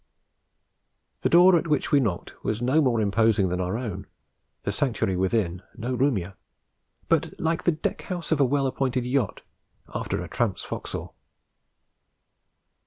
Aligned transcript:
The 1.21 1.29
door 1.29 1.55
at 1.55 1.67
which 1.67 1.91
we 1.91 1.99
knocked 1.99 2.33
was 2.43 2.59
no 2.59 2.81
more 2.81 2.99
imposing 2.99 3.49
than 3.49 3.61
our 3.61 3.77
own, 3.77 4.07
the 4.63 4.71
sanctuary 4.71 5.15
within 5.15 5.61
no 5.75 5.93
roomier, 5.93 6.33
but 7.07 7.39
like 7.39 7.65
the 7.65 7.71
deck 7.77 8.01
house 8.01 8.31
of 8.31 8.39
a 8.39 8.43
well 8.43 8.65
appointed 8.65 9.05
yacht 9.05 9.43
after 9.93 10.23
a 10.23 10.27
tramp's 10.27 10.63
forecastle. 10.63 11.13